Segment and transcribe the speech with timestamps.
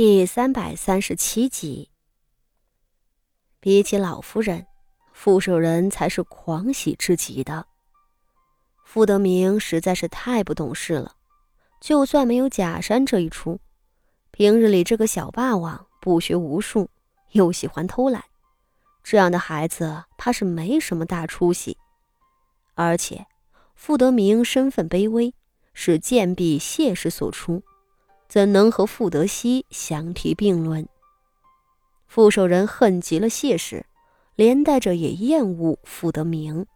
[0.00, 1.90] 第三百三十七集。
[3.58, 4.64] 比起老夫人，
[5.12, 7.66] 傅守仁才是狂喜至极的。
[8.84, 11.16] 傅德明实在是太不懂事了，
[11.80, 13.58] 就算没有假山这一出，
[14.30, 16.88] 平日里这个小霸王不学无术，
[17.32, 18.22] 又喜欢偷懒，
[19.02, 21.76] 这样的孩子怕是没什么大出息。
[22.74, 23.26] 而且，
[23.74, 25.34] 傅德明身份卑微，
[25.74, 27.64] 是贱婢谢氏所出。
[28.28, 30.86] 怎能和傅德熙相提并论？
[32.06, 33.86] 傅守仁恨极了谢氏，
[34.36, 36.66] 连带着也厌恶傅德明。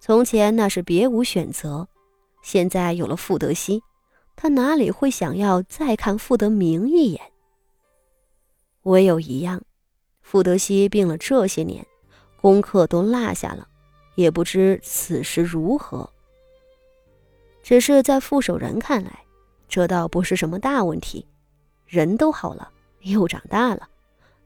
[0.00, 1.86] 从前那是别无选择，
[2.42, 3.82] 现在有了傅德熙，
[4.34, 7.20] 他哪里会想要再看傅德明一眼？
[8.84, 9.62] 唯有一样，
[10.22, 11.86] 傅德熙病了这些年，
[12.40, 13.68] 功课都落下了，
[14.14, 16.08] 也不知此时如何。
[17.62, 19.22] 只是在傅守仁看来。
[19.70, 21.24] 这倒不是什么大问题，
[21.86, 22.68] 人都好了，
[23.02, 23.88] 又长大了，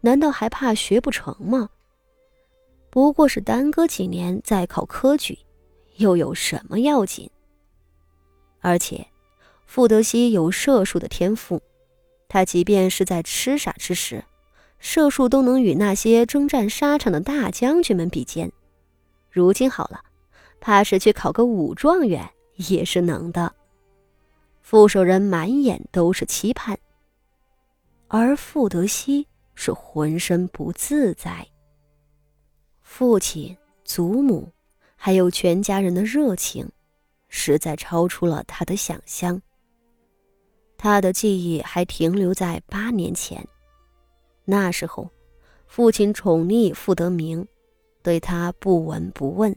[0.02, 1.70] 难道还怕学不成吗？
[2.90, 5.38] 不过是耽搁几年再考科举，
[5.96, 7.28] 又有什么要紧？
[8.60, 9.06] 而且，
[9.66, 11.60] 傅德熙有射术的天赋，
[12.28, 14.22] 他即便是在痴傻之时，
[14.78, 18.52] 射术都能与那些征战沙场的大将军们比肩。
[19.30, 20.02] 如今好了，
[20.60, 23.54] 怕是去考个武状元也是能的。
[24.64, 26.78] 傅守仁满眼都是期盼，
[28.08, 31.46] 而傅德熙是浑身不自在。
[32.80, 33.54] 父亲、
[33.84, 34.50] 祖母，
[34.96, 36.66] 还有全家人的热情，
[37.28, 39.40] 实在超出了他的想象。
[40.78, 43.46] 他的记忆还停留在八年前，
[44.46, 45.10] 那时候，
[45.66, 47.46] 父亲宠溺傅德明，
[48.02, 49.54] 对他不闻不问。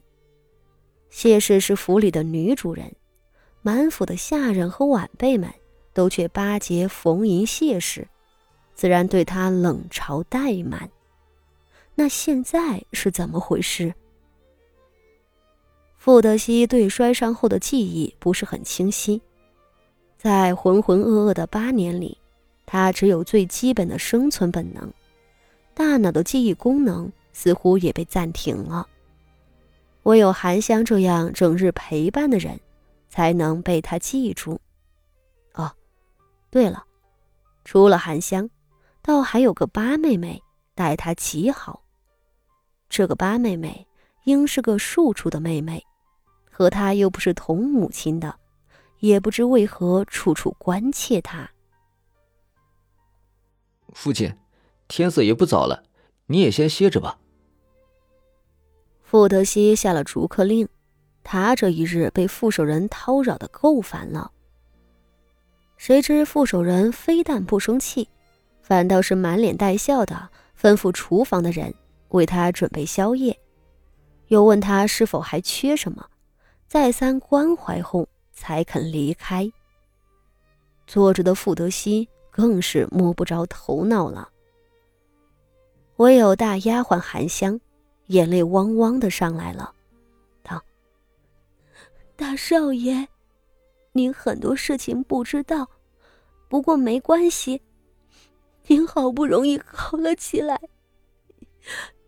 [1.09, 2.93] 谢氏是府里的女主人。
[3.67, 5.53] 满府的下人和晚辈们
[5.93, 8.07] 都却巴结逢迎谢氏，
[8.75, 10.89] 自然对他冷嘲怠慢。
[11.93, 13.93] 那现在是怎么回事？
[15.97, 19.21] 傅德熙对摔伤后的记忆不是很清晰，
[20.17, 22.17] 在浑浑噩噩的八年里，
[22.65, 24.89] 他只有最基本的生存本能，
[25.73, 28.87] 大脑的记忆功能似乎也被暂停了。
[30.03, 32.57] 唯有韩香这样整日陪伴的人。
[33.17, 34.61] 才能被他记住。
[35.55, 35.71] 哦，
[36.51, 36.85] 对了，
[37.65, 38.47] 除了韩香，
[39.01, 40.39] 倒还有个八妹妹
[40.75, 41.81] 待他极好。
[42.89, 43.87] 这个八妹妹
[44.25, 45.83] 应是个庶出的妹妹，
[46.51, 48.37] 和他又不是同母亲的，
[48.99, 51.49] 也不知为何处处关切他。
[53.93, 54.31] 父亲，
[54.87, 55.83] 天色也不早了，
[56.27, 57.17] 你也先歇着吧。
[59.01, 60.69] 傅德熙下了逐客令。
[61.29, 64.31] 他这一日被副手人叨扰的够烦了。
[65.75, 68.07] 谁知副手人非但不生气，
[68.61, 71.73] 反倒是满脸带笑的吩咐厨房的人
[72.11, 73.37] 为他准备宵夜，
[74.27, 76.05] 又问他是否还缺什么，
[76.65, 79.51] 再三关怀后才肯离开。
[80.87, 84.29] 坐着的傅德熙更是摸不着头脑了，
[85.97, 87.59] 唯有大丫鬟韩香，
[88.05, 89.73] 眼泪汪汪的上来了。
[92.17, 93.07] 大少爷，
[93.91, 95.69] 您很多事情不知道，
[96.49, 97.61] 不过没关系。
[98.65, 100.59] 您好不容易好了起来，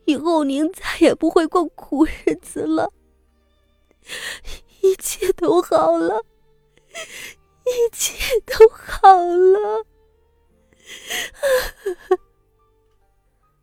[0.06, 2.92] 以后您再也不会过苦日子了，
[4.81, 6.26] 一切都好了，
[6.90, 9.86] 一切都好了。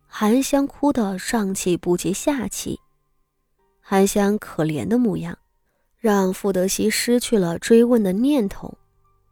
[0.07, 2.79] 韩香哭得上气不接下气，
[3.81, 5.37] 韩香可怜的模样。
[6.07, 8.77] 让傅德熙失去了追问的念头，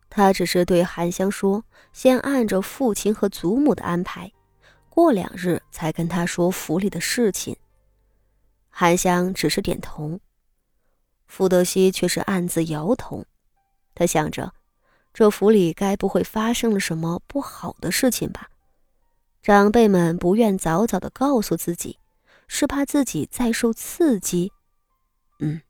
[0.09, 1.63] 他只是对韩香说
[1.93, 4.29] ：“先按着父亲和祖母的安排，
[4.89, 7.55] 过两日才跟他说府里的事情。”
[8.67, 10.19] 韩香只是点头，
[11.27, 13.23] 傅德熙却是暗自摇头。
[13.93, 14.53] 他想着，
[15.13, 18.49] 这府里该不会发生了什么不好的事情吧？
[19.41, 21.99] 长辈们不愿早早的告诉自己，
[22.49, 24.51] 是怕自己再受刺激。
[25.39, 25.61] 嗯。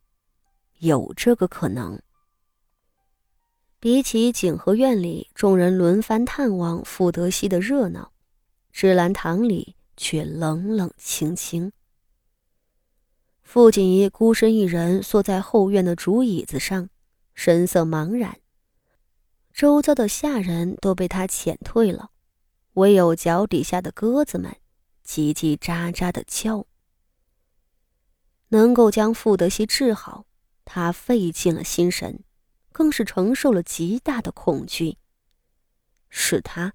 [0.86, 2.00] 有这个可能。
[3.80, 8.12] 比起景和院里众人轮番探望傅德熙的热闹，
[8.72, 11.72] 芝兰堂里却冷冷清清。
[13.42, 16.90] 傅锦衣孤身一人坐在后院的竹椅子上，
[17.34, 18.38] 神色茫然。
[19.54, 22.12] 周遭的下人都被他遣退了，
[22.74, 24.56] 唯有脚底下的鸽子们
[25.06, 26.66] 叽叽喳喳的叫。
[28.50, 30.26] 能够将傅德熙治好。
[30.66, 32.24] 他费尽了心神，
[32.72, 34.98] 更是承受了极大的恐惧。
[36.10, 36.74] 是他，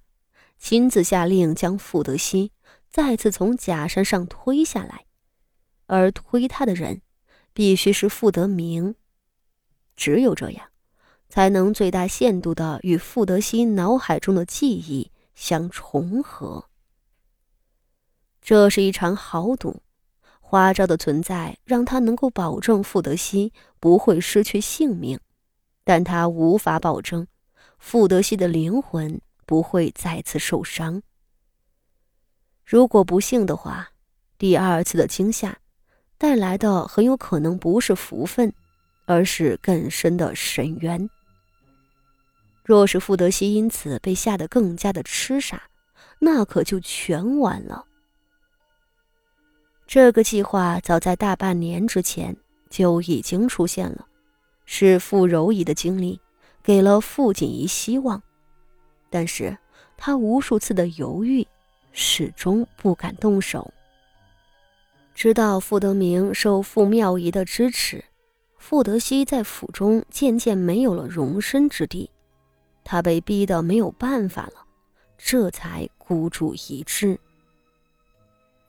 [0.57, 2.51] 亲自下令将傅德熙
[2.89, 5.05] 再次从假山上推下来，
[5.85, 7.01] 而推他的人
[7.53, 8.95] 必须是傅德明。
[9.95, 10.69] 只有这样，
[11.29, 16.69] 才能最大限度的与傅德熙脑海中的记忆相重合。
[18.41, 19.83] 这是一场豪赌，
[20.51, 25.17] 花招的存在让他能够保证傅德熙不会失去性命，
[25.85, 27.25] 但他无法保证
[27.79, 29.21] 傅德熙的灵魂。
[29.45, 31.01] 不会再次受伤。
[32.65, 33.89] 如果不幸的话，
[34.37, 35.57] 第二次的惊吓
[36.17, 38.53] 带来的很有可能不是福分，
[39.05, 41.09] 而是更深的深渊。
[42.63, 45.63] 若是傅德熙因此被吓得更加的痴傻，
[46.19, 47.85] 那可就全完了。
[49.91, 52.33] 这个计划早在大半年之前
[52.69, 54.07] 就已经出现了，
[54.63, 56.17] 是傅柔仪的经历
[56.63, 58.23] 给了傅锦仪希望。
[59.09, 59.57] 但是
[59.97, 61.45] 他无数次的犹豫，
[61.91, 63.69] 始终不敢动手。
[65.13, 68.01] 直到傅德明受傅妙仪的支持，
[68.57, 72.09] 傅德熙在府中渐渐没有了容身之地，
[72.85, 74.65] 他被逼得没有办法了，
[75.17, 77.19] 这才孤注一掷。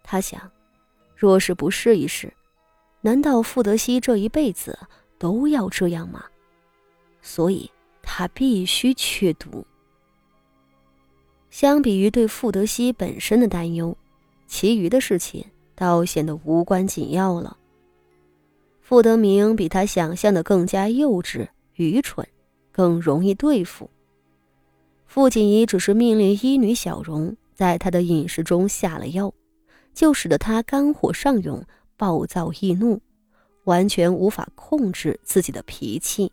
[0.02, 0.50] 他想，
[1.22, 2.32] 若是不试一试，
[3.00, 4.76] 难道傅德熙这一辈子
[5.20, 6.24] 都要这样吗？
[7.20, 7.70] 所以
[8.02, 9.64] 他必须去赌。
[11.48, 13.96] 相比于对傅德熙本身的担忧，
[14.48, 15.44] 其余的事情
[15.76, 17.56] 倒显得无关紧要了。
[18.80, 21.46] 傅德明比他想象的更加幼稚、
[21.76, 22.26] 愚蠢，
[22.72, 23.88] 更容易对付。
[25.06, 29.32] 傅锦仪只是命令医女小荣在他的饮食中下了药，
[29.92, 31.64] 就使得他肝火上涌、
[31.96, 33.00] 暴躁易怒，
[33.64, 36.32] 完全无法控制自己的脾气。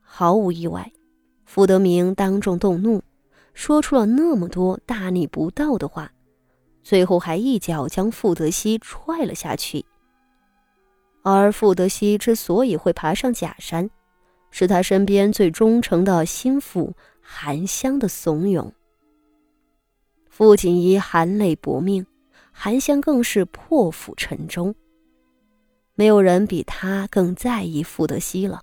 [0.00, 0.92] 毫无意外，
[1.44, 3.02] 傅德明当众动怒。
[3.54, 6.12] 说出了那么多大逆不道的话，
[6.84, 9.84] 最后还一脚将傅德熙踹了下去。
[11.22, 13.90] 而傅德熙之所以会爬上假山，
[14.52, 18.70] 是他身边最忠诚的心腹韩香的怂恿。
[20.28, 22.06] 傅锦仪含泪搏命，
[22.60, 24.74] 韩香更是破釜沉舟。
[25.94, 28.62] 没有人比他更在意傅德熙了，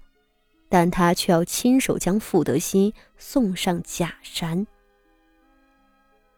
[0.67, 4.67] 但他却要亲手将傅德熙送上假山。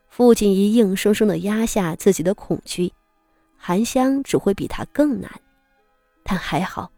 [0.08, 2.94] 父亲一硬生生的压下自己的恐惧，
[3.58, 5.32] 韩香只会比他更难，
[6.24, 6.92] 但还好，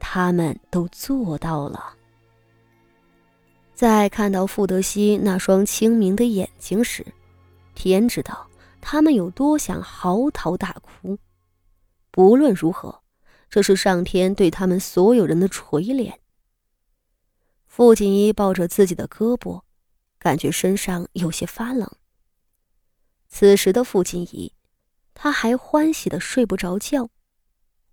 [0.00, 1.94] 他们都做到了。
[3.72, 7.06] 在看到傅德熙那双清明的眼睛时，
[7.76, 8.44] 天知道
[8.82, 11.18] 他们有多想嚎啕大哭。
[12.10, 13.02] 不论如何，
[13.48, 16.12] 这是上天对他们所有人的垂怜。
[17.66, 19.62] 傅锦仪抱着自己的胳膊，
[20.18, 21.90] 感觉身上有些发冷。
[23.30, 24.52] 此时的傅锦仪，
[25.14, 27.08] 他还欢喜的睡不着觉。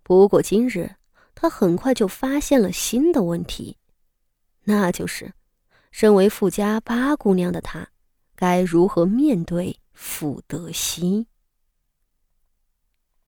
[0.02, 0.96] 不过今日，
[1.34, 3.78] 他很快就发现了新的问题，
[4.64, 5.32] 那就是，
[5.90, 7.88] 身为傅家八姑娘的她，
[8.34, 11.26] 该如何面对傅德心？